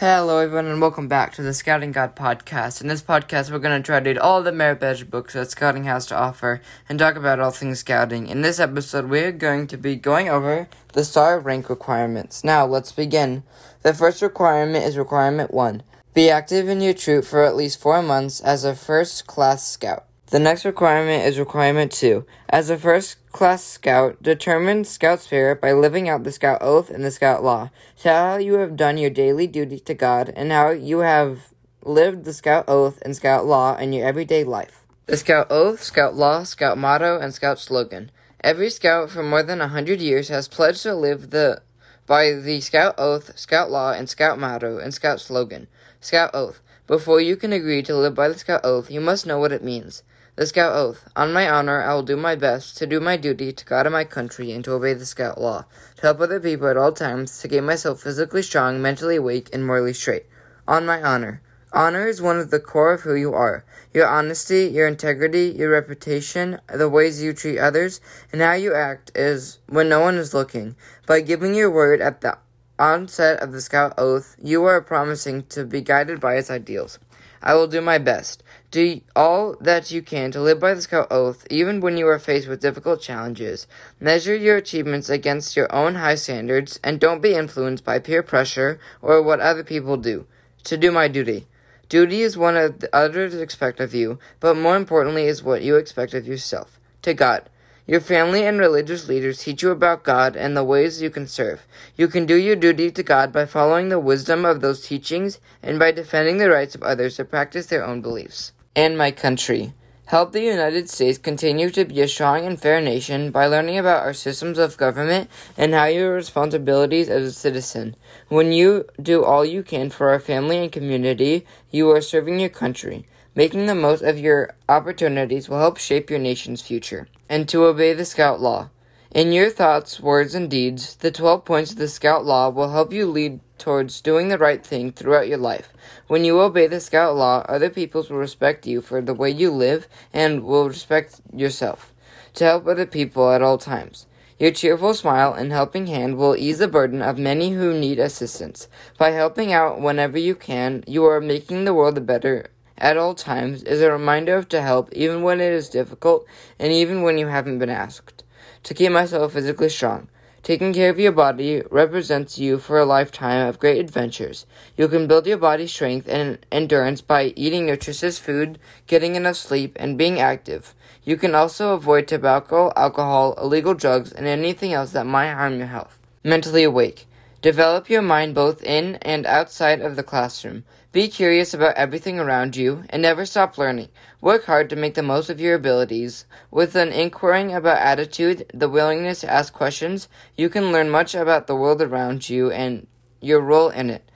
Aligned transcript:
Hello, 0.00 0.38
everyone, 0.38 0.66
and 0.66 0.80
welcome 0.80 1.08
back 1.08 1.32
to 1.32 1.42
the 1.42 1.52
Scouting 1.52 1.90
God 1.90 2.14
podcast. 2.14 2.80
In 2.80 2.86
this 2.86 3.02
podcast, 3.02 3.50
we're 3.50 3.58
going 3.58 3.82
to 3.82 3.84
try 3.84 3.98
to 3.98 4.10
read 4.10 4.16
all 4.16 4.44
the 4.44 4.52
merit 4.52 4.78
badge 4.78 5.10
books 5.10 5.34
that 5.34 5.50
Scouting 5.50 5.82
has 5.86 6.06
to 6.06 6.16
offer 6.16 6.62
and 6.88 7.00
talk 7.00 7.16
about 7.16 7.40
all 7.40 7.50
things 7.50 7.80
Scouting. 7.80 8.28
In 8.28 8.42
this 8.42 8.60
episode, 8.60 9.10
we're 9.10 9.32
going 9.32 9.66
to 9.66 9.76
be 9.76 9.96
going 9.96 10.28
over 10.28 10.68
the 10.92 11.02
star 11.02 11.40
rank 11.40 11.68
requirements. 11.68 12.44
Now, 12.44 12.64
let's 12.64 12.92
begin. 12.92 13.42
The 13.82 13.92
first 13.92 14.22
requirement 14.22 14.84
is 14.84 14.96
Requirement 14.96 15.52
1 15.52 15.82
Be 16.14 16.30
active 16.30 16.68
in 16.68 16.80
your 16.80 16.94
troop 16.94 17.24
for 17.24 17.42
at 17.42 17.56
least 17.56 17.80
four 17.80 18.00
months 18.00 18.38
as 18.38 18.62
a 18.62 18.76
first 18.76 19.26
class 19.26 19.66
scout. 19.66 20.04
The 20.30 20.38
next 20.38 20.66
requirement 20.66 21.24
is 21.24 21.38
requirement 21.38 21.90
two. 21.90 22.26
As 22.50 22.68
a 22.68 22.76
first 22.76 23.16
class 23.38 23.62
scout, 23.62 24.20
determine 24.20 24.82
scout 24.82 25.20
spirit 25.20 25.60
by 25.60 25.70
living 25.70 26.08
out 26.08 26.24
the 26.24 26.32
scout 26.32 26.58
oath 26.60 26.90
and 26.90 27.04
the 27.04 27.10
scout 27.12 27.44
law. 27.44 27.70
Tell 27.96 28.32
how 28.32 28.36
you 28.38 28.54
have 28.54 28.74
done 28.74 28.98
your 28.98 29.10
daily 29.10 29.46
duty 29.46 29.78
to 29.78 29.94
God 29.94 30.32
and 30.34 30.50
how 30.50 30.70
you 30.70 30.98
have 30.98 31.54
lived 31.84 32.24
the 32.24 32.32
scout 32.32 32.64
oath 32.66 32.98
and 33.02 33.14
scout 33.14 33.46
law 33.46 33.76
in 33.76 33.92
your 33.92 34.04
everyday 34.04 34.42
life. 34.42 34.88
The 35.06 35.16
scout 35.16 35.46
oath, 35.50 35.80
scout 35.84 36.16
law, 36.16 36.42
scout 36.42 36.78
motto, 36.78 37.20
and 37.20 37.32
scout 37.32 37.60
slogan. 37.60 38.10
Every 38.42 38.70
scout 38.70 39.08
for 39.08 39.22
more 39.22 39.44
than 39.44 39.60
a 39.60 39.68
hundred 39.68 40.00
years 40.00 40.26
has 40.30 40.48
pledged 40.48 40.82
to 40.82 40.96
live 40.96 41.30
the 41.30 41.62
by 42.08 42.32
the 42.32 42.60
scout 42.60 42.96
oath, 42.98 43.38
scout 43.38 43.70
law, 43.70 43.92
and 43.92 44.08
scout 44.08 44.40
motto 44.40 44.78
and 44.78 44.92
scout 44.92 45.20
slogan. 45.20 45.68
Scout 46.00 46.30
oath. 46.34 46.60
Before 46.88 47.20
you 47.20 47.36
can 47.36 47.52
agree 47.52 47.84
to 47.84 47.94
live 47.94 48.16
by 48.16 48.26
the 48.26 48.38
scout 48.38 48.62
oath, 48.64 48.90
you 48.90 49.00
must 49.00 49.26
know 49.26 49.38
what 49.38 49.52
it 49.52 49.62
means. 49.62 50.02
The 50.38 50.46
Scout 50.46 50.72
Oath. 50.72 51.08
On 51.16 51.32
my 51.32 51.50
honor, 51.50 51.82
I 51.82 51.92
will 51.94 52.04
do 52.04 52.16
my 52.16 52.36
best 52.36 52.76
to 52.76 52.86
do 52.86 53.00
my 53.00 53.16
duty 53.16 53.50
to 53.50 53.64
God 53.64 53.86
and 53.86 53.92
my 53.92 54.04
country 54.04 54.52
and 54.52 54.62
to 54.62 54.74
obey 54.74 54.94
the 54.94 55.04
Scout 55.04 55.40
Law, 55.40 55.64
to 55.96 56.02
help 56.02 56.20
other 56.20 56.38
people 56.38 56.68
at 56.68 56.76
all 56.76 56.92
times, 56.92 57.40
to 57.40 57.48
keep 57.48 57.64
myself 57.64 58.02
physically 58.02 58.42
strong, 58.42 58.80
mentally 58.80 59.16
awake, 59.16 59.50
and 59.52 59.66
morally 59.66 59.92
straight. 59.92 60.26
On 60.68 60.86
my 60.86 61.02
honor. 61.02 61.42
Honor 61.72 62.06
is 62.06 62.22
one 62.22 62.38
of 62.38 62.52
the 62.52 62.60
core 62.60 62.92
of 62.92 63.00
who 63.00 63.16
you 63.16 63.34
are. 63.34 63.64
Your 63.92 64.06
honesty, 64.06 64.66
your 64.66 64.86
integrity, 64.86 65.56
your 65.58 65.70
reputation, 65.70 66.60
the 66.72 66.88
ways 66.88 67.20
you 67.20 67.32
treat 67.32 67.58
others, 67.58 68.00
and 68.32 68.40
how 68.40 68.52
you 68.52 68.72
act 68.72 69.10
is 69.16 69.58
when 69.66 69.88
no 69.88 69.98
one 69.98 70.14
is 70.18 70.34
looking. 70.34 70.76
By 71.04 71.20
giving 71.20 71.56
your 71.56 71.72
word 71.72 72.00
at 72.00 72.20
the 72.20 72.38
onset 72.78 73.42
of 73.42 73.50
the 73.50 73.60
Scout 73.60 73.94
Oath, 73.98 74.36
you 74.40 74.62
are 74.66 74.80
promising 74.80 75.46
to 75.46 75.64
be 75.64 75.80
guided 75.80 76.20
by 76.20 76.36
its 76.36 76.48
ideals. 76.48 77.00
I 77.42 77.54
will 77.54 77.66
do 77.66 77.80
my 77.80 77.98
best. 77.98 78.42
Do 78.70 79.00
all 79.16 79.56
that 79.60 79.90
you 79.90 80.02
can 80.02 80.30
to 80.32 80.40
live 80.40 80.60
by 80.60 80.74
the 80.74 80.82
Scout 80.82 81.08
Oath, 81.10 81.46
even 81.50 81.80
when 81.80 81.96
you 81.96 82.06
are 82.08 82.18
faced 82.18 82.48
with 82.48 82.60
difficult 82.60 83.00
challenges. 83.00 83.66
Measure 83.98 84.36
your 84.36 84.56
achievements 84.56 85.08
against 85.08 85.56
your 85.56 85.74
own 85.74 85.94
high 85.94 86.16
standards, 86.16 86.78
and 86.84 87.00
don't 87.00 87.22
be 87.22 87.34
influenced 87.34 87.84
by 87.84 87.98
peer 87.98 88.22
pressure 88.22 88.78
or 89.00 89.22
what 89.22 89.40
other 89.40 89.64
people 89.64 89.96
do. 89.96 90.26
To 90.64 90.76
do 90.76 90.90
my 90.90 91.08
duty. 91.08 91.46
Duty 91.88 92.20
is 92.20 92.36
what 92.36 92.84
others 92.92 93.34
expect 93.34 93.80
of 93.80 93.94
you, 93.94 94.18
but 94.40 94.56
more 94.56 94.76
importantly 94.76 95.24
is 95.24 95.42
what 95.42 95.62
you 95.62 95.76
expect 95.76 96.12
of 96.12 96.28
yourself. 96.28 96.78
To 97.02 97.14
God. 97.14 97.48
Your 97.88 98.00
family 98.00 98.44
and 98.44 98.60
religious 98.60 99.08
leaders 99.08 99.42
teach 99.42 99.62
you 99.62 99.70
about 99.70 100.04
God 100.04 100.36
and 100.36 100.54
the 100.54 100.62
ways 100.62 101.00
you 101.00 101.08
can 101.08 101.26
serve. 101.26 101.66
You 101.96 102.06
can 102.06 102.26
do 102.26 102.34
your 102.34 102.54
duty 102.54 102.90
to 102.90 103.02
God 103.02 103.32
by 103.32 103.46
following 103.46 103.88
the 103.88 103.98
wisdom 103.98 104.44
of 104.44 104.60
those 104.60 104.86
teachings 104.86 105.40
and 105.62 105.78
by 105.78 105.92
defending 105.92 106.36
the 106.36 106.50
rights 106.50 106.74
of 106.74 106.82
others 106.82 107.16
to 107.16 107.24
practice 107.24 107.64
their 107.64 107.82
own 107.82 108.02
beliefs. 108.02 108.52
And 108.76 108.98
my 108.98 109.10
country. 109.10 109.72
Help 110.04 110.32
the 110.32 110.42
United 110.42 110.90
States 110.90 111.16
continue 111.16 111.70
to 111.70 111.86
be 111.86 112.02
a 112.02 112.08
strong 112.08 112.44
and 112.44 112.60
fair 112.60 112.82
nation 112.82 113.30
by 113.30 113.46
learning 113.46 113.78
about 113.78 114.04
our 114.04 114.12
systems 114.12 114.58
of 114.58 114.76
government 114.76 115.30
and 115.56 115.72
how 115.72 115.86
your 115.86 116.12
responsibilities 116.12 117.08
as 117.08 117.24
a 117.24 117.32
citizen. 117.32 117.96
When 118.28 118.52
you 118.52 118.84
do 119.00 119.24
all 119.24 119.46
you 119.46 119.62
can 119.62 119.88
for 119.88 120.10
our 120.10 120.20
family 120.20 120.58
and 120.58 120.70
community, 120.70 121.46
you 121.70 121.90
are 121.90 122.02
serving 122.02 122.38
your 122.38 122.50
country. 122.50 123.06
Making 123.38 123.66
the 123.66 123.74
most 123.76 124.02
of 124.02 124.18
your 124.18 124.56
opportunities 124.68 125.48
will 125.48 125.60
help 125.60 125.76
shape 125.76 126.10
your 126.10 126.18
nation's 126.18 126.60
future. 126.60 127.06
And 127.28 127.48
to 127.48 127.66
obey 127.66 127.94
the 127.94 128.04
Scout 128.04 128.40
Law. 128.40 128.70
In 129.14 129.30
your 129.30 129.48
thoughts, 129.48 130.00
words, 130.00 130.34
and 130.34 130.50
deeds, 130.50 130.96
the 130.96 131.12
12 131.12 131.44
points 131.44 131.70
of 131.70 131.78
the 131.78 131.86
Scout 131.86 132.24
Law 132.24 132.48
will 132.48 132.72
help 132.72 132.92
you 132.92 133.06
lead 133.06 133.38
towards 133.56 134.00
doing 134.00 134.26
the 134.26 134.38
right 134.38 134.66
thing 134.66 134.90
throughout 134.90 135.28
your 135.28 135.38
life. 135.38 135.72
When 136.08 136.24
you 136.24 136.40
obey 136.40 136.66
the 136.66 136.80
Scout 136.80 137.14
Law, 137.14 137.44
other 137.48 137.70
peoples 137.70 138.10
will 138.10 138.18
respect 138.18 138.66
you 138.66 138.80
for 138.80 139.00
the 139.00 139.14
way 139.14 139.30
you 139.30 139.52
live 139.52 139.86
and 140.12 140.42
will 140.42 140.66
respect 140.66 141.20
yourself 141.32 141.94
to 142.34 142.44
help 142.44 142.66
other 142.66 142.86
people 142.86 143.30
at 143.30 143.40
all 143.40 143.56
times. 143.56 144.08
Your 144.40 144.50
cheerful 144.50 144.94
smile 144.94 145.32
and 145.32 145.52
helping 145.52 145.86
hand 145.86 146.16
will 146.16 146.34
ease 146.34 146.58
the 146.58 146.66
burden 146.66 147.02
of 147.02 147.18
many 147.18 147.50
who 147.50 147.72
need 147.72 148.00
assistance. 148.00 148.66
By 148.98 149.10
helping 149.10 149.52
out 149.52 149.80
whenever 149.80 150.18
you 150.18 150.34
can, 150.34 150.82
you 150.88 151.04
are 151.04 151.20
making 151.20 151.66
the 151.66 151.74
world 151.74 151.98
a 151.98 152.00
better 152.00 152.50
at 152.78 152.96
all 152.96 153.14
times 153.14 153.62
is 153.62 153.82
a 153.82 153.92
reminder 153.92 154.42
to 154.42 154.62
help 154.62 154.92
even 154.92 155.22
when 155.22 155.40
it 155.40 155.52
is 155.52 155.68
difficult 155.68 156.26
and 156.58 156.72
even 156.72 157.02
when 157.02 157.18
you 157.18 157.26
haven't 157.26 157.58
been 157.58 157.70
asked. 157.70 158.24
To 158.64 158.74
keep 158.74 158.92
myself 158.92 159.32
physically 159.32 159.68
strong. 159.68 160.08
Taking 160.42 160.72
care 160.72 160.88
of 160.88 160.98
your 160.98 161.12
body 161.12 161.62
represents 161.70 162.38
you 162.38 162.58
for 162.58 162.78
a 162.78 162.84
lifetime 162.84 163.48
of 163.48 163.58
great 163.58 163.78
adventures. 163.78 164.46
You 164.76 164.88
can 164.88 165.06
build 165.06 165.26
your 165.26 165.36
body 165.36 165.66
strength 165.66 166.08
and 166.08 166.38
endurance 166.52 167.00
by 167.00 167.34
eating 167.36 167.66
nutritious 167.66 168.18
food, 168.18 168.58
getting 168.86 169.14
enough 169.16 169.36
sleep, 169.36 169.76
and 169.78 169.98
being 169.98 170.20
active. 170.20 170.74
You 171.04 171.16
can 171.16 171.34
also 171.34 171.74
avoid 171.74 172.06
tobacco, 172.06 172.72
alcohol, 172.76 173.34
illegal 173.36 173.74
drugs, 173.74 174.12
and 174.12 174.26
anything 174.26 174.72
else 174.72 174.92
that 174.92 175.06
might 175.06 175.32
harm 175.32 175.58
your 175.58 175.66
health. 175.66 175.98
Mentally 176.22 176.62
awake. 176.62 177.07
Develop 177.40 177.88
your 177.88 178.02
mind 178.02 178.34
both 178.34 178.64
in 178.64 178.96
and 178.96 179.24
outside 179.24 179.80
of 179.80 179.94
the 179.94 180.02
classroom. 180.02 180.64
Be 180.90 181.06
curious 181.06 181.54
about 181.54 181.76
everything 181.76 182.18
around 182.18 182.56
you 182.56 182.82
and 182.90 183.00
never 183.00 183.24
stop 183.24 183.56
learning. 183.56 183.90
Work 184.20 184.46
hard 184.46 184.68
to 184.70 184.76
make 184.76 184.94
the 184.94 185.04
most 185.04 185.30
of 185.30 185.38
your 185.38 185.54
abilities. 185.54 186.24
With 186.50 186.74
an 186.74 186.88
inquiring 186.88 187.54
about 187.54 187.78
attitude, 187.78 188.50
the 188.52 188.68
willingness 188.68 189.20
to 189.20 189.30
ask 189.30 189.52
questions, 189.52 190.08
you 190.36 190.48
can 190.48 190.72
learn 190.72 190.90
much 190.90 191.14
about 191.14 191.46
the 191.46 191.54
world 191.54 191.80
around 191.80 192.28
you 192.28 192.50
and 192.50 192.88
your 193.20 193.40
role 193.40 193.68
in 193.68 193.90
it. 193.90 194.10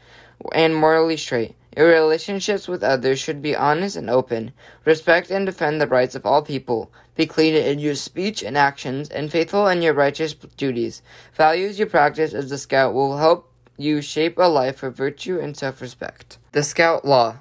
And 0.52 0.74
morally 0.74 1.16
straight. 1.16 1.54
Your 1.76 1.88
relationships 1.88 2.68
with 2.68 2.82
others 2.82 3.18
should 3.18 3.40
be 3.40 3.56
honest 3.56 3.96
and 3.96 4.10
open. 4.10 4.52
Respect 4.84 5.30
and 5.30 5.46
defend 5.46 5.80
the 5.80 5.86
rights 5.86 6.14
of 6.14 6.26
all 6.26 6.42
people. 6.42 6.92
Be 7.16 7.26
clean 7.26 7.54
in 7.54 7.78
your 7.78 7.94
speech 7.94 8.42
and 8.42 8.56
actions, 8.56 9.08
and 9.08 9.30
faithful 9.30 9.66
in 9.68 9.80
your 9.80 9.94
righteous 9.94 10.34
duties. 10.34 11.02
Values 11.34 11.78
you 11.78 11.86
practice 11.86 12.34
as 12.34 12.52
a 12.52 12.58
scout 12.58 12.92
will 12.92 13.16
help 13.16 13.50
you 13.78 14.02
shape 14.02 14.36
a 14.38 14.48
life 14.48 14.82
of 14.82 14.96
virtue 14.96 15.38
and 15.40 15.56
self 15.56 15.80
respect. 15.80 16.38
The 16.52 16.62
Scout 16.62 17.04
Law. 17.04 17.38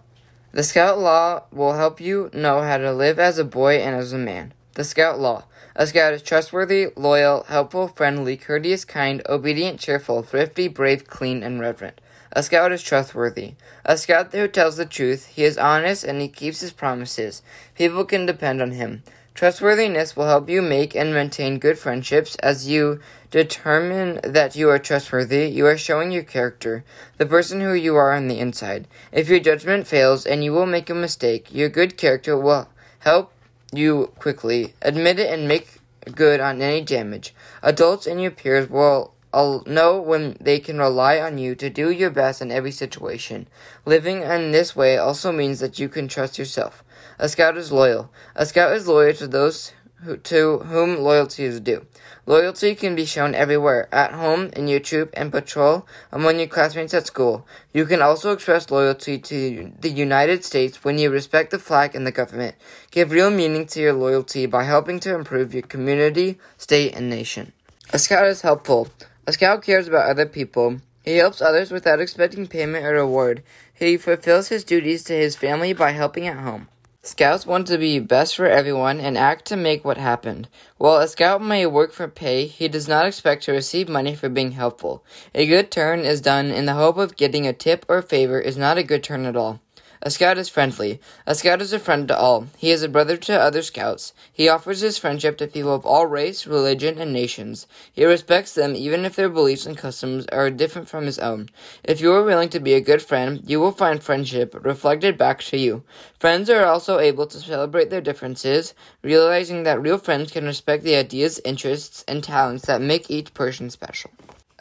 The 0.53 0.63
Scout 0.63 0.99
Law 0.99 1.43
will 1.51 1.73
help 1.73 1.99
you 1.99 2.29
know 2.33 2.61
how 2.61 2.77
to 2.77 2.93
live 2.93 3.19
as 3.19 3.37
a 3.37 3.45
boy 3.45 3.77
and 3.77 3.95
as 3.95 4.13
a 4.13 4.17
man. 4.17 4.53
The 4.75 4.83
Scout 4.83 5.19
Law. 5.19 5.43
A 5.75 5.87
scout 5.87 6.13
is 6.13 6.21
trustworthy, 6.21 6.87
loyal, 6.97 7.43
helpful, 7.43 7.87
friendly, 7.87 8.35
courteous, 8.35 8.83
kind, 8.83 9.21
obedient, 9.29 9.79
cheerful, 9.79 10.21
thrifty, 10.21 10.67
brave, 10.67 11.07
clean, 11.07 11.43
and 11.43 11.61
reverent. 11.61 12.01
A 12.33 12.43
scout 12.43 12.71
is 12.71 12.81
trustworthy. 12.81 13.55
A 13.83 13.97
scout 13.97 14.33
who 14.33 14.47
tells 14.47 14.77
the 14.77 14.85
truth, 14.85 15.25
he 15.25 15.43
is 15.43 15.57
honest 15.57 16.03
and 16.05 16.21
he 16.21 16.29
keeps 16.29 16.61
his 16.61 16.71
promises. 16.71 17.41
People 17.75 18.05
can 18.05 18.25
depend 18.25 18.61
on 18.61 18.71
him. 18.71 19.03
Trustworthiness 19.33 20.15
will 20.15 20.27
help 20.27 20.49
you 20.49 20.61
make 20.61 20.95
and 20.95 21.13
maintain 21.13 21.59
good 21.59 21.79
friendships 21.79 22.35
as 22.37 22.67
you 22.67 22.99
determine 23.31 24.19
that 24.23 24.55
you 24.55 24.69
are 24.69 24.79
trustworthy. 24.79 25.47
You 25.47 25.65
are 25.67 25.77
showing 25.77 26.11
your 26.11 26.23
character, 26.23 26.83
the 27.17 27.25
person 27.25 27.61
who 27.61 27.73
you 27.73 27.95
are 27.95 28.13
on 28.13 28.27
the 28.27 28.39
inside. 28.39 28.87
If 29.11 29.29
your 29.29 29.39
judgment 29.39 29.87
fails 29.87 30.25
and 30.25 30.43
you 30.43 30.53
will 30.53 30.65
make 30.65 30.89
a 30.89 30.95
mistake, 30.95 31.47
your 31.53 31.69
good 31.69 31.97
character 31.97 32.37
will 32.37 32.69
help 32.99 33.33
you 33.73 34.11
quickly 34.19 34.73
admit 34.81 35.19
it 35.19 35.33
and 35.33 35.47
make 35.47 35.79
good 36.13 36.39
on 36.39 36.61
any 36.61 36.81
damage. 36.81 37.33
Adults 37.63 38.07
and 38.07 38.21
your 38.21 38.31
peers 38.31 38.69
will 38.69 39.13
I'll 39.33 39.63
know 39.65 40.01
when 40.01 40.37
they 40.41 40.59
can 40.59 40.77
rely 40.77 41.19
on 41.19 41.37
you 41.37 41.55
to 41.55 41.69
do 41.69 41.89
your 41.89 42.09
best 42.09 42.41
in 42.41 42.51
every 42.51 42.71
situation. 42.71 43.47
Living 43.85 44.21
in 44.23 44.51
this 44.51 44.75
way 44.75 44.97
also 44.97 45.31
means 45.31 45.59
that 45.59 45.79
you 45.79 45.87
can 45.87 46.07
trust 46.07 46.37
yourself. 46.37 46.83
A 47.17 47.29
scout 47.29 47.57
is 47.57 47.71
loyal. 47.71 48.11
A 48.35 48.45
scout 48.45 48.73
is 48.73 48.87
loyal 48.87 49.13
to 49.13 49.27
those 49.27 49.73
who, 50.03 50.17
to 50.17 50.59
whom 50.59 50.97
loyalty 50.97 51.43
is 51.43 51.59
due. 51.59 51.85
Loyalty 52.25 52.75
can 52.75 52.95
be 52.95 53.05
shown 53.05 53.33
everywhere, 53.33 53.87
at 53.91 54.13
home, 54.13 54.51
in 54.53 54.67
your 54.67 54.79
troop 54.79 55.09
and 55.13 55.31
patrol, 55.31 55.87
among 56.11 56.37
your 56.37 56.47
classmates 56.47 56.93
at 56.93 57.07
school. 57.07 57.47
You 57.73 57.85
can 57.85 58.01
also 58.01 58.31
express 58.31 58.69
loyalty 58.69 59.17
to 59.17 59.71
the 59.79 59.89
United 59.89 60.45
States 60.45 60.83
when 60.83 60.97
you 60.97 61.09
respect 61.09 61.51
the 61.51 61.59
flag 61.59 61.95
and 61.95 62.05
the 62.05 62.11
government. 62.11 62.55
Give 62.91 63.11
real 63.11 63.31
meaning 63.31 63.65
to 63.67 63.79
your 63.79 63.93
loyalty 63.93 64.45
by 64.45 64.63
helping 64.63 64.99
to 65.01 65.15
improve 65.15 65.53
your 65.53 65.63
community, 65.63 66.39
state, 66.57 66.95
and 66.95 67.09
nation. 67.09 67.53
A 67.91 67.99
scout 67.99 68.27
is 68.27 68.41
helpful. 68.41 68.87
A 69.31 69.33
scout 69.33 69.63
cares 69.63 69.87
about 69.87 70.09
other 70.09 70.25
people. 70.25 70.81
He 71.05 71.15
helps 71.15 71.41
others 71.41 71.71
without 71.71 72.01
expecting 72.01 72.47
payment 72.47 72.85
or 72.85 72.95
reward. 72.95 73.43
He 73.73 73.95
fulfills 73.95 74.49
his 74.49 74.65
duties 74.65 75.05
to 75.05 75.13
his 75.13 75.37
family 75.37 75.71
by 75.71 75.91
helping 75.91 76.27
at 76.27 76.39
home. 76.39 76.67
Scouts 77.01 77.45
want 77.45 77.67
to 77.67 77.77
be 77.77 77.99
best 77.99 78.35
for 78.35 78.45
everyone 78.45 78.99
and 78.99 79.17
act 79.17 79.45
to 79.45 79.55
make 79.55 79.85
what 79.85 79.95
happened. 79.95 80.49
While 80.77 80.97
a 80.97 81.07
scout 81.07 81.41
may 81.41 81.65
work 81.65 81.93
for 81.93 82.09
pay, 82.09 82.45
he 82.45 82.67
does 82.67 82.89
not 82.89 83.05
expect 83.05 83.43
to 83.43 83.53
receive 83.53 83.87
money 83.87 84.15
for 84.15 84.27
being 84.27 84.51
helpful. 84.51 85.01
A 85.33 85.47
good 85.47 85.71
turn 85.71 86.01
is 86.01 86.19
done 86.19 86.47
in 86.47 86.65
the 86.65 86.73
hope 86.73 86.97
of 86.97 87.15
getting 87.15 87.47
a 87.47 87.53
tip 87.53 87.85
or 87.87 88.01
favor 88.01 88.37
is 88.37 88.57
not 88.57 88.77
a 88.77 88.83
good 88.83 89.01
turn 89.01 89.25
at 89.25 89.37
all. 89.37 89.61
A 90.03 90.09
scout 90.09 90.39
is 90.39 90.49
friendly. 90.49 90.99
A 91.27 91.35
scout 91.35 91.61
is 91.61 91.73
a 91.73 91.77
friend 91.77 92.07
to 92.07 92.17
all. 92.17 92.47
He 92.57 92.71
is 92.71 92.81
a 92.81 92.89
brother 92.89 93.17
to 93.17 93.39
other 93.39 93.61
scouts. 93.61 94.13
He 94.33 94.49
offers 94.49 94.81
his 94.81 94.97
friendship 94.97 95.37
to 95.37 95.47
people 95.47 95.75
of 95.75 95.85
all 95.85 96.07
race, 96.07 96.47
religion, 96.47 96.97
and 96.97 97.13
nations. 97.13 97.67
He 97.93 98.03
respects 98.03 98.55
them 98.55 98.75
even 98.75 99.05
if 99.05 99.15
their 99.15 99.29
beliefs 99.29 99.67
and 99.67 99.77
customs 99.77 100.25
are 100.31 100.49
different 100.49 100.89
from 100.89 101.05
his 101.05 101.19
own. 101.19 101.49
If 101.83 102.01
you 102.01 102.11
are 102.13 102.23
willing 102.23 102.49
to 102.49 102.59
be 102.59 102.73
a 102.73 102.81
good 102.81 103.03
friend, 103.03 103.43
you 103.45 103.59
will 103.59 103.73
find 103.73 104.01
friendship 104.01 104.55
reflected 104.65 105.19
back 105.19 105.41
to 105.43 105.57
you. 105.57 105.83
Friends 106.17 106.49
are 106.49 106.65
also 106.65 106.97
able 106.97 107.27
to 107.27 107.39
celebrate 107.39 107.91
their 107.91 108.01
differences, 108.01 108.73
realizing 109.03 109.61
that 109.63 109.83
real 109.83 109.99
friends 109.99 110.31
can 110.31 110.45
respect 110.45 110.83
the 110.83 110.95
ideas, 110.95 111.39
interests, 111.45 112.03
and 112.07 112.23
talents 112.23 112.65
that 112.65 112.81
make 112.81 113.11
each 113.11 113.35
person 113.35 113.69
special. 113.69 114.09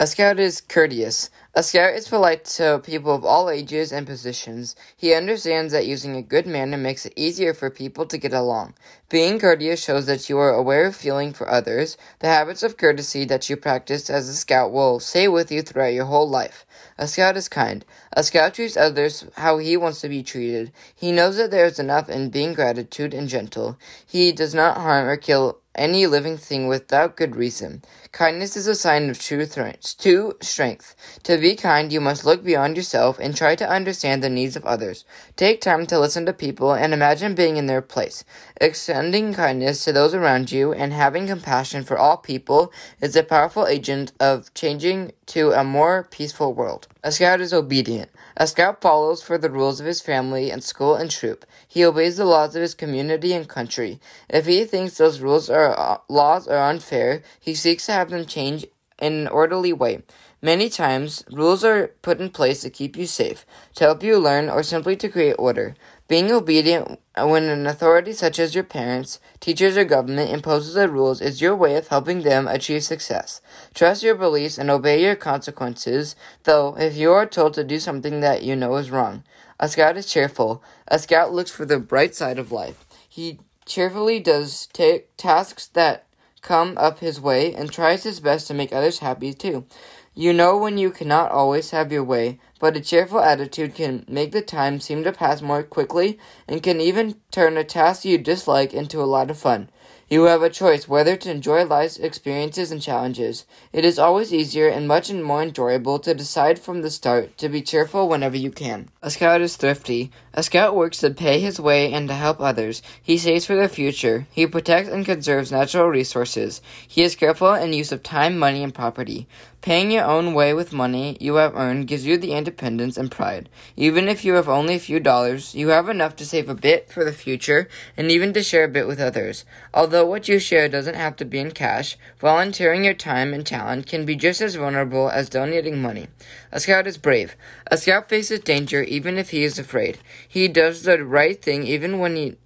A 0.01 0.07
scout 0.07 0.39
is 0.39 0.61
courteous. 0.61 1.29
A 1.53 1.61
scout 1.61 1.93
is 1.93 2.07
polite 2.07 2.45
to 2.45 2.81
people 2.83 3.13
of 3.13 3.23
all 3.23 3.51
ages 3.51 3.91
and 3.91 4.07
positions. 4.07 4.75
He 4.97 5.13
understands 5.13 5.73
that 5.73 5.85
using 5.85 6.15
a 6.15 6.23
good 6.23 6.47
manner 6.47 6.75
makes 6.75 7.05
it 7.05 7.13
easier 7.15 7.53
for 7.53 7.69
people 7.69 8.07
to 8.07 8.17
get 8.17 8.33
along. 8.33 8.73
Being 9.09 9.37
courteous 9.37 9.83
shows 9.83 10.07
that 10.07 10.27
you 10.27 10.39
are 10.39 10.49
aware 10.49 10.87
of 10.87 10.95
feeling 10.95 11.33
for 11.33 11.47
others. 11.47 11.97
The 12.17 12.29
habits 12.29 12.63
of 12.63 12.77
courtesy 12.77 13.25
that 13.25 13.47
you 13.47 13.55
practice 13.55 14.09
as 14.09 14.27
a 14.27 14.33
scout 14.33 14.71
will 14.71 14.99
stay 14.99 15.27
with 15.27 15.51
you 15.51 15.61
throughout 15.61 15.93
your 15.93 16.05
whole 16.05 16.27
life. 16.27 16.65
A 16.97 17.07
scout 17.07 17.37
is 17.37 17.47
kind. 17.47 17.85
A 18.13 18.23
scout 18.23 18.55
treats 18.55 18.75
others 18.75 19.25
how 19.37 19.59
he 19.59 19.77
wants 19.77 20.01
to 20.01 20.09
be 20.09 20.23
treated. 20.23 20.71
He 20.95 21.11
knows 21.11 21.37
that 21.37 21.51
there 21.51 21.67
is 21.67 21.77
enough 21.77 22.09
in 22.09 22.31
being 22.31 22.55
gratitude 22.55 23.13
and 23.13 23.29
gentle. 23.29 23.77
He 24.03 24.31
does 24.31 24.55
not 24.55 24.77
harm 24.77 25.07
or 25.07 25.17
kill 25.17 25.60
any 25.75 26.05
living 26.05 26.37
thing 26.37 26.67
without 26.67 27.15
good 27.15 27.35
reason. 27.35 27.83
Kindness 28.11 28.57
is 28.57 28.67
a 28.67 28.75
sign 28.75 29.09
of 29.09 29.19
true, 29.19 29.45
th- 29.45 29.97
true 29.97 30.33
strength. 30.41 30.95
To 31.23 31.37
be 31.37 31.55
kind, 31.55 31.93
you 31.93 32.01
must 32.01 32.25
look 32.25 32.43
beyond 32.43 32.75
yourself 32.75 33.19
and 33.19 33.35
try 33.35 33.55
to 33.55 33.69
understand 33.69 34.21
the 34.21 34.29
needs 34.29 34.55
of 34.55 34.65
others. 34.65 35.05
Take 35.35 35.61
time 35.61 35.85
to 35.87 35.99
listen 35.99 36.25
to 36.25 36.33
people 36.33 36.73
and 36.73 36.93
imagine 36.93 37.35
being 37.35 37.57
in 37.57 37.67
their 37.67 37.81
place. 37.81 38.23
Extending 38.59 39.33
kindness 39.33 39.83
to 39.85 39.93
those 39.93 40.13
around 40.13 40.51
you 40.51 40.73
and 40.73 40.91
having 40.93 41.27
compassion 41.27 41.83
for 41.83 41.97
all 41.97 42.17
people 42.17 42.71
is 42.99 43.15
a 43.15 43.23
powerful 43.23 43.65
agent 43.67 44.11
of 44.19 44.53
changing 44.53 45.11
to 45.27 45.51
a 45.51 45.63
more 45.63 46.03
peaceful 46.03 46.53
world. 46.53 46.87
A 47.03 47.11
scout 47.11 47.41
is 47.41 47.53
obedient. 47.53 48.11
A 48.37 48.45
scout 48.47 48.81
follows 48.81 49.23
for 49.23 49.37
the 49.37 49.49
rules 49.49 49.79
of 49.79 49.85
his 49.85 50.01
family 50.01 50.51
and 50.51 50.63
school 50.63 50.95
and 50.95 51.09
troop. 51.09 51.45
He 51.67 51.83
obeys 51.85 52.17
the 52.17 52.25
laws 52.25 52.55
of 52.55 52.61
his 52.61 52.75
community 52.75 53.33
and 53.33 53.47
country. 53.47 53.99
If 54.29 54.45
he 54.45 54.65
thinks 54.65 54.97
those 54.97 55.19
rules 55.19 55.49
are 55.49 55.60
uh, 55.69 55.97
laws 56.09 56.47
are 56.47 56.69
unfair, 56.69 57.23
he 57.39 57.55
seeks 57.55 57.85
to 57.85 57.93
have 57.93 58.09
them 58.09 58.25
changed 58.25 58.65
in 58.99 59.13
an 59.13 59.27
orderly 59.27 59.73
way. 59.73 60.03
Many 60.43 60.69
times, 60.69 61.23
rules 61.31 61.63
are 61.63 61.89
put 62.01 62.19
in 62.19 62.31
place 62.31 62.61
to 62.61 62.71
keep 62.71 62.97
you 62.97 63.05
safe, 63.05 63.45
to 63.75 63.83
help 63.83 64.01
you 64.01 64.17
learn, 64.17 64.49
or 64.49 64.63
simply 64.63 64.95
to 64.95 65.09
create 65.09 65.35
order. 65.37 65.75
Being 66.07 66.31
obedient 66.31 66.99
when 67.15 67.43
an 67.43 67.67
authority 67.67 68.11
such 68.11 68.39
as 68.39 68.55
your 68.55 68.63
parents, 68.63 69.19
teachers, 69.39 69.77
or 69.77 69.85
government 69.85 70.31
imposes 70.31 70.73
the 70.73 70.89
rules 70.89 71.21
is 71.21 71.41
your 71.41 71.55
way 71.55 71.75
of 71.75 71.89
helping 71.89 72.23
them 72.23 72.47
achieve 72.47 72.83
success. 72.83 73.39
Trust 73.75 74.01
your 74.01 74.15
beliefs 74.15 74.57
and 74.57 74.71
obey 74.71 75.03
your 75.03 75.15
consequences, 75.15 76.15
though, 76.43 76.75
if 76.77 76.97
you 76.97 77.11
are 77.11 77.27
told 77.27 77.53
to 77.53 77.63
do 77.63 77.79
something 77.79 78.19
that 78.21 78.41
you 78.41 78.55
know 78.55 78.75
is 78.77 78.89
wrong. 78.89 79.23
A 79.59 79.69
scout 79.69 79.95
is 79.95 80.11
cheerful. 80.11 80.63
A 80.87 80.97
scout 80.97 81.31
looks 81.31 81.51
for 81.51 81.65
the 81.65 81.79
bright 81.79 82.15
side 82.15 82.39
of 82.39 82.51
life. 82.51 82.83
He 83.07 83.39
cheerfully 83.71 84.19
does 84.19 84.67
take 84.73 85.15
tasks 85.15 85.67
that 85.67 86.05
come 86.41 86.77
up 86.77 86.99
his 86.99 87.21
way 87.21 87.53
and 87.55 87.71
tries 87.71 88.03
his 88.03 88.19
best 88.19 88.47
to 88.47 88.53
make 88.53 88.73
others 88.73 88.99
happy 88.99 89.33
too. 89.33 89.65
You 90.13 90.33
know 90.33 90.57
when 90.57 90.77
you 90.77 90.91
cannot 90.91 91.31
always 91.31 91.71
have 91.71 91.89
your 91.89 92.03
way, 92.03 92.37
but 92.59 92.75
a 92.75 92.81
cheerful 92.81 93.21
attitude 93.21 93.73
can 93.75 94.03
make 94.09 94.33
the 94.33 94.41
time 94.41 94.81
seem 94.81 95.05
to 95.05 95.13
pass 95.13 95.41
more 95.41 95.63
quickly 95.63 96.19
and 96.49 96.61
can 96.61 96.81
even 96.81 97.15
turn 97.31 97.55
a 97.55 97.63
task 97.63 98.03
you 98.03 98.17
dislike 98.17 98.73
into 98.73 99.01
a 99.01 99.07
lot 99.07 99.31
of 99.31 99.37
fun. 99.37 99.69
You 100.11 100.23
have 100.23 100.41
a 100.41 100.49
choice 100.49 100.89
whether 100.89 101.15
to 101.15 101.31
enjoy 101.31 101.63
life's 101.63 101.95
experiences 101.95 102.69
and 102.69 102.81
challenges. 102.81 103.45
It 103.71 103.85
is 103.85 103.97
always 103.97 104.33
easier 104.33 104.67
and 104.67 104.85
much 104.85 105.09
more 105.09 105.41
enjoyable 105.41 105.99
to 105.99 106.13
decide 106.13 106.59
from 106.59 106.81
the 106.81 106.89
start 106.89 107.37
to 107.37 107.47
be 107.47 107.61
cheerful 107.61 108.09
whenever 108.09 108.35
you 108.35 108.51
can. 108.51 108.89
A 109.01 109.09
scout 109.09 109.39
is 109.39 109.55
thrifty. 109.55 110.11
A 110.33 110.43
scout 110.43 110.75
works 110.75 110.97
to 110.99 111.11
pay 111.11 111.39
his 111.39 111.61
way 111.61 111.93
and 111.93 112.09
to 112.09 112.13
help 112.13 112.41
others. 112.41 112.81
He 113.01 113.17
saves 113.17 113.45
for 113.45 113.55
the 113.55 113.69
future. 113.69 114.27
He 114.31 114.45
protects 114.47 114.89
and 114.89 115.05
conserves 115.05 115.49
natural 115.49 115.87
resources. 115.87 116.61
He 116.85 117.03
is 117.03 117.15
careful 117.15 117.53
in 117.53 117.71
use 117.71 117.93
of 117.93 118.03
time, 118.03 118.37
money, 118.37 118.63
and 118.63 118.75
property. 118.75 119.29
Paying 119.61 119.91
your 119.91 120.05
own 120.05 120.33
way 120.33 120.55
with 120.55 120.73
money 120.73 121.17
you 121.19 121.35
have 121.35 121.55
earned 121.55 121.87
gives 121.87 122.03
you 122.03 122.17
the 122.17 122.31
independence 122.31 122.97
and 122.97 123.11
pride. 123.11 123.47
Even 123.77 124.07
if 124.07 124.25
you 124.25 124.33
have 124.33 124.49
only 124.49 124.73
a 124.73 124.79
few 124.79 124.99
dollars, 124.99 125.53
you 125.53 125.67
have 125.67 125.87
enough 125.87 126.15
to 126.15 126.25
save 126.25 126.49
a 126.49 126.55
bit 126.55 126.89
for 126.89 127.05
the 127.05 127.13
future 127.13 127.69
and 127.95 128.09
even 128.09 128.33
to 128.33 128.41
share 128.41 128.63
a 128.63 128.67
bit 128.67 128.87
with 128.87 128.99
others. 128.99 129.45
Although 129.71 130.00
what 130.05 130.27
you 130.27 130.39
share 130.39 130.69
doesn't 130.69 130.95
have 130.95 131.15
to 131.17 131.25
be 131.25 131.39
in 131.39 131.51
cash, 131.51 131.97
volunteering 132.19 132.83
your 132.83 132.93
time 132.93 133.33
and 133.33 133.45
talent 133.45 133.87
can 133.87 134.05
be 134.05 134.15
just 134.15 134.41
as 134.41 134.55
vulnerable 134.55 135.09
as 135.09 135.29
donating 135.29 135.81
money. 135.81 136.07
A 136.51 136.59
scout 136.59 136.87
is 136.87 136.97
brave. 136.97 137.35
A 137.67 137.77
scout 137.77 138.09
faces 138.09 138.39
danger 138.39 138.83
even 138.83 139.17
if 139.17 139.31
he 139.31 139.43
is 139.43 139.59
afraid. 139.59 139.99
He 140.27 140.47
does 140.47 140.83
the 140.83 141.03
right 141.03 141.41
thing 141.41 141.63
even 141.63 141.99
when 141.99 142.15
he 142.15 142.37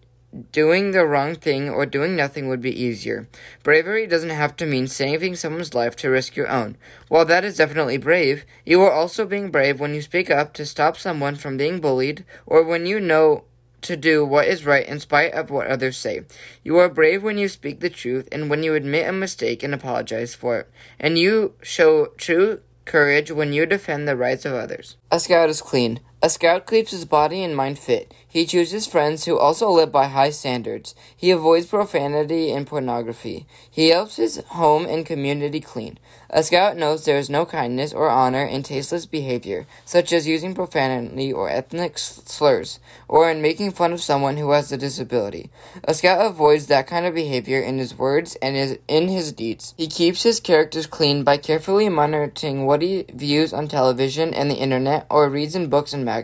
Doing 0.51 0.91
the 0.91 1.05
wrong 1.05 1.35
thing 1.35 1.69
or 1.69 1.85
doing 1.85 2.13
nothing 2.13 2.49
would 2.49 2.59
be 2.59 2.83
easier. 2.83 3.29
Bravery 3.63 4.05
doesn't 4.05 4.31
have 4.31 4.57
to 4.57 4.65
mean 4.65 4.87
saving 4.87 5.37
someone's 5.37 5.73
life 5.73 5.95
to 5.97 6.09
risk 6.09 6.35
your 6.35 6.49
own. 6.49 6.75
While 7.07 7.23
that 7.25 7.45
is 7.45 7.55
definitely 7.55 7.97
brave, 7.97 8.43
you 8.65 8.81
are 8.81 8.91
also 8.91 9.25
being 9.25 9.49
brave 9.49 9.79
when 9.79 9.93
you 9.93 10.01
speak 10.01 10.29
up 10.29 10.53
to 10.55 10.65
stop 10.65 10.97
someone 10.97 11.35
from 11.35 11.55
being 11.55 11.79
bullied 11.79 12.25
or 12.45 12.63
when 12.63 12.85
you 12.85 12.99
know 12.99 13.45
to 13.85 13.95
do 13.95 14.25
what 14.25 14.47
is 14.47 14.65
right 14.65 14.85
in 14.85 14.99
spite 14.99 15.33
of 15.33 15.49
what 15.49 15.67
others 15.67 15.97
say. 15.97 16.21
You 16.63 16.77
are 16.77 16.89
brave 16.89 17.23
when 17.23 17.37
you 17.37 17.47
speak 17.47 17.79
the 17.79 17.89
truth 17.89 18.27
and 18.31 18.49
when 18.49 18.63
you 18.63 18.73
admit 18.73 19.07
a 19.07 19.11
mistake 19.11 19.63
and 19.63 19.73
apologize 19.73 20.35
for 20.35 20.59
it. 20.59 20.71
And 20.99 21.17
you 21.17 21.53
show 21.61 22.07
true 22.17 22.61
courage 22.85 23.31
when 23.31 23.53
you 23.53 23.65
defend 23.65 24.07
the 24.07 24.15
rights 24.15 24.45
of 24.45 24.53
others. 24.53 24.97
A 25.11 25.19
scout 25.19 25.49
is 25.49 25.61
clean. 25.61 25.99
A 26.25 26.29
scout 26.29 26.65
keeps 26.65 26.89
his 26.89 27.05
body 27.05 27.43
and 27.43 27.55
mind 27.55 27.77
fit. 27.77 28.11
He 28.27 28.47
chooses 28.47 28.87
friends 28.87 29.25
who 29.25 29.37
also 29.37 29.69
live 29.69 29.91
by 29.91 30.07
high 30.07 30.31
standards. 30.31 30.95
He 31.15 31.29
avoids 31.29 31.67
profanity 31.67 32.51
and 32.51 32.65
pornography. 32.65 33.45
He 33.69 33.89
helps 33.89 34.15
his 34.15 34.43
home 34.47 34.87
and 34.87 35.05
community 35.05 35.59
clean. 35.61 35.99
A 36.31 36.41
scout 36.41 36.75
knows 36.75 37.05
there 37.05 37.19
is 37.19 37.29
no 37.29 37.45
kindness 37.45 37.93
or 37.93 38.09
honor 38.09 38.43
in 38.43 38.63
tasteless 38.63 39.05
behavior, 39.05 39.67
such 39.85 40.11
as 40.11 40.27
using 40.27 40.55
profanity 40.55 41.31
or 41.31 41.47
ethnic 41.47 41.99
slurs, 41.99 42.79
or 43.07 43.29
in 43.29 43.43
making 43.43 43.71
fun 43.71 43.93
of 43.93 44.01
someone 44.01 44.35
who 44.35 44.49
has 44.49 44.71
a 44.71 44.77
disability. 44.77 45.51
A 45.83 45.93
scout 45.93 46.25
avoids 46.25 46.65
that 46.65 46.87
kind 46.87 47.05
of 47.05 47.13
behavior 47.13 47.61
in 47.61 47.77
his 47.77 47.97
words 47.97 48.35
and 48.41 48.79
in 48.87 49.07
his 49.09 49.31
deeds. 49.31 49.75
He 49.77 49.87
keeps 49.87 50.23
his 50.23 50.39
characters 50.39 50.87
clean 50.87 51.23
by 51.23 51.37
carefully 51.37 51.87
monitoring 51.87 52.65
what 52.65 52.81
he 52.81 53.05
views 53.13 53.53
on 53.53 53.67
television 53.67 54.33
and 54.33 54.49
the 54.49 54.55
internet 54.55 55.05
or 55.09 55.29
reads 55.29 55.55
in 55.55 55.69
books 55.69 55.93
and 55.93 56.03
magazines. 56.03 56.14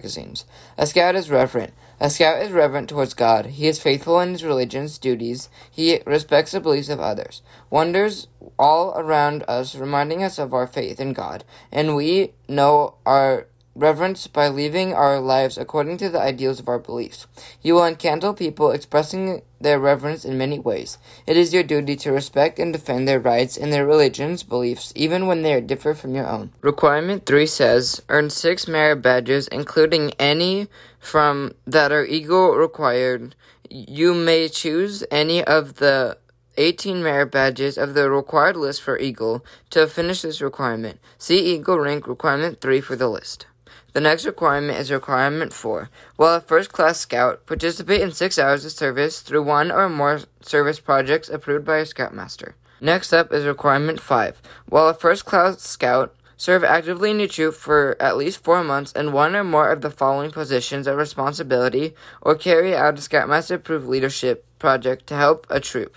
A 0.78 0.86
scout 0.86 1.16
is 1.16 1.30
reverent. 1.30 1.74
A 2.00 2.10
scout 2.10 2.42
is 2.42 2.52
reverent 2.52 2.90
towards 2.90 3.14
God. 3.14 3.46
He 3.46 3.68
is 3.68 3.80
faithful 3.80 4.20
in 4.20 4.32
his 4.32 4.44
religion's 4.44 4.98
duties. 4.98 5.50
He 5.70 6.02
respects 6.06 6.52
the 6.52 6.60
beliefs 6.60 6.90
of 6.90 7.00
others. 7.00 7.42
Wonders 7.70 8.28
all 8.58 8.94
around 8.98 9.44
us, 9.48 9.76
reminding 9.76 10.24
us 10.24 10.40
of 10.40 10.54
our 10.54 10.68
faith 10.68 11.00
in 11.00 11.14
God, 11.14 11.44
and 11.72 11.96
we 11.96 12.34
know 12.48 12.96
our 13.06 13.48
reverence 13.82 14.28
by 14.28 14.48
living 14.48 14.94
our 14.94 15.20
lives 15.20 15.58
according 15.58 15.98
to 15.98 16.10
the 16.10 16.22
ideals 16.22 16.60
of 16.60 16.70
our 16.70 16.80
beliefs. 16.80 17.26
You 17.62 17.74
will 17.74 17.86
enkindle 17.86 18.36
people 18.36 18.72
expressing 18.72 19.42
their 19.60 19.80
reverence 19.80 20.24
in 20.24 20.38
many 20.38 20.60
ways. 20.60 20.98
It 21.26 21.36
is 21.36 21.54
your 21.54 21.64
duty 21.64 21.96
to 21.98 22.12
respect 22.12 22.60
and 22.60 22.72
defend 22.72 23.08
their 23.08 23.20
rights 23.20 23.58
and 23.58 23.74
their 23.74 23.86
religion's 23.86 24.44
beliefs, 24.44 24.94
even 24.96 25.26
when 25.26 25.42
they 25.42 25.60
differ 25.62 25.94
from 25.94 26.16
your 26.16 26.28
own. 26.28 26.52
Requirement 26.62 27.26
3 27.26 27.46
says, 27.48 28.02
earn 28.10 28.30
six 28.30 28.68
merit 28.68 28.98
badges, 28.98 29.48
including 29.48 30.12
any 30.20 30.68
from 31.00 31.54
that 31.66 31.92
are 31.92 32.06
Eagle 32.06 32.56
required. 32.56 33.36
You 33.70 34.14
may 34.14 34.48
choose 34.48 35.04
any 35.10 35.44
of 35.44 35.76
the 35.76 36.18
18 36.58 37.02
merit 37.02 37.32
badges 37.32 37.78
of 37.78 37.94
the 37.94 38.12
required 38.12 38.58
list 38.58 38.82
for 38.82 39.00
Eagle 39.00 39.44
to 39.70 39.88
finish 39.88 40.22
this 40.22 40.42
requirement. 40.42 41.00
See 41.18 41.56
Eagle 41.56 41.80
rank 41.80 42.08
requirement 42.08 42.62
3 42.62 42.82
for 42.82 42.96
the 42.96 43.08
list. 43.08 43.48
The 43.94 44.02
next 44.02 44.26
requirement 44.26 44.80
is 44.80 44.90
requirement 44.90 45.52
4. 45.52 45.90
While 46.16 46.36
a 46.36 46.42
first 46.42 46.72
class 46.72 47.00
scout, 47.00 47.46
participate 47.46 48.02
in 48.02 48.12
6 48.12 48.40
hours 48.40 48.64
of 48.64 48.72
service 48.72 49.20
through 49.20 49.44
one 49.44 49.72
or 49.72 49.90
more 49.90 50.22
service 50.42 50.80
projects 50.80 51.30
approved 51.30 51.66
by 51.66 51.78
a 51.78 51.86
scoutmaster. 51.86 52.56
Next 52.80 53.14
up 53.14 53.34
is 53.34 53.46
requirement 53.46 54.00
5. 54.00 54.42
While 54.68 54.88
a 54.88 54.94
first 54.94 55.26
class 55.26 55.62
scout, 55.62 56.16
Serve 56.42 56.64
actively 56.64 57.12
in 57.12 57.20
your 57.20 57.28
troop 57.28 57.54
for 57.54 57.96
at 58.00 58.18
least 58.18 58.44
four 58.44 58.64
months 58.64 58.92
in 58.94 59.12
one 59.12 59.36
or 59.36 59.44
more 59.44 59.70
of 59.70 59.82
the 59.82 59.92
following 59.92 60.32
positions 60.32 60.88
of 60.88 60.98
responsibility, 60.98 61.94
or 62.20 62.34
carry 62.34 62.76
out 62.76 62.98
a 62.98 63.02
Scoutmaster 63.04 63.54
approved 63.54 63.88
leadership 63.88 64.44
project 64.58 65.06
to 65.06 65.14
help 65.14 65.46
a 65.52 65.60
troop. 65.60 65.96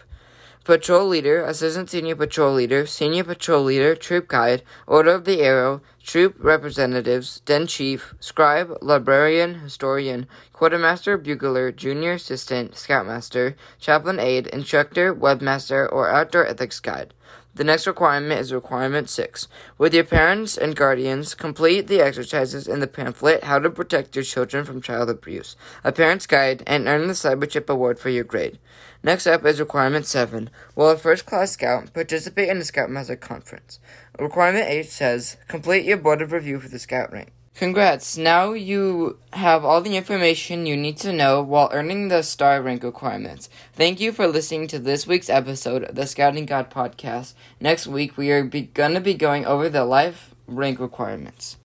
Patrol 0.64 1.06
Leader, 1.06 1.44
Assistant 1.44 1.90
Senior 1.90 2.16
Patrol 2.16 2.54
Leader, 2.54 2.86
Senior 2.86 3.24
Patrol 3.24 3.62
Leader, 3.64 3.94
Troop 3.94 4.28
Guide, 4.28 4.62
Order 4.86 5.10
of 5.10 5.26
the 5.26 5.42
Arrow, 5.42 5.82
Troop 6.02 6.36
Representatives, 6.38 7.40
Den 7.40 7.66
Chief, 7.66 8.14
Scribe, 8.18 8.74
Librarian, 8.80 9.56
Historian, 9.56 10.26
Quartermaster, 10.54 11.18
Bugler, 11.18 11.70
Junior 11.70 12.12
Assistant, 12.12 12.76
Scoutmaster, 12.76 13.56
Chaplain 13.78 14.18
Aide, 14.18 14.46
Instructor, 14.46 15.14
Webmaster, 15.14 15.86
or 15.92 16.08
Outdoor 16.08 16.46
Ethics 16.46 16.80
Guide. 16.80 17.12
The 17.54 17.62
next 17.62 17.86
requirement 17.86 18.40
is 18.40 18.52
requirement 18.52 19.08
6. 19.08 19.46
With 19.78 19.94
your 19.94 20.02
parents 20.02 20.56
and 20.56 20.74
guardians, 20.74 21.36
complete 21.36 21.86
the 21.86 22.00
exercises 22.00 22.66
in 22.66 22.80
the 22.80 22.88
pamphlet 22.88 23.44
How 23.44 23.60
to 23.60 23.70
Protect 23.70 24.16
Your 24.16 24.24
Children 24.24 24.64
from 24.64 24.82
Child 24.82 25.10
Abuse, 25.10 25.54
a 25.84 25.92
parent's 25.92 26.26
guide, 26.26 26.64
and 26.66 26.88
earn 26.88 27.06
the 27.06 27.12
Cyberchip 27.12 27.68
Award 27.68 28.00
for 28.00 28.08
your 28.08 28.24
grade. 28.24 28.58
Next 29.04 29.26
up 29.26 29.44
is 29.44 29.60
requirement 29.60 30.06
7. 30.06 30.48
Will 30.74 30.88
a 30.88 30.96
first 30.96 31.26
class 31.26 31.50
scout 31.50 31.92
participate 31.92 32.48
in 32.48 32.58
the 32.58 32.64
Scoutmaster 32.64 33.16
Conference? 33.16 33.78
Requirement 34.18 34.64
8 34.66 34.86
says, 34.86 35.36
complete 35.46 35.84
your 35.84 35.98
board 35.98 36.22
of 36.22 36.32
review 36.32 36.58
for 36.58 36.70
the 36.70 36.78
scout 36.78 37.12
rank. 37.12 37.28
Congrats! 37.54 38.16
Now 38.16 38.54
you 38.54 39.18
have 39.34 39.62
all 39.62 39.82
the 39.82 39.98
information 39.98 40.64
you 40.64 40.74
need 40.74 40.96
to 41.00 41.12
know 41.12 41.42
while 41.42 41.68
earning 41.70 42.08
the 42.08 42.22
star 42.22 42.62
rank 42.62 42.82
requirements. 42.82 43.50
Thank 43.74 44.00
you 44.00 44.10
for 44.10 44.26
listening 44.26 44.68
to 44.68 44.78
this 44.78 45.06
week's 45.06 45.28
episode 45.28 45.84
of 45.84 45.94
the 45.94 46.06
Scouting 46.06 46.46
God 46.46 46.70
podcast. 46.70 47.34
Next 47.60 47.86
week 47.86 48.16
we 48.16 48.32
are 48.32 48.42
be- 48.42 48.62
gonna 48.62 49.02
be 49.02 49.12
going 49.12 49.44
over 49.44 49.68
the 49.68 49.84
life 49.84 50.34
rank 50.46 50.80
requirements. 50.80 51.52